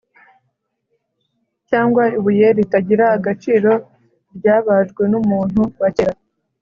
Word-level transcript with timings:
cyangwa 1.69 2.03
ibuye 2.17 2.47
ritagira 2.57 3.05
agaciro 3.17 3.71
ryabajwe 4.37 5.03
n’umuntu 5.11 5.61
wa 5.81 5.89
kera. 5.97 6.13